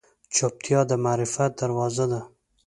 چوپتیا، 0.35 0.79
د 0.89 0.91
معرفت 1.03 1.51
دروازه 1.61 2.05
ده. 2.11 2.21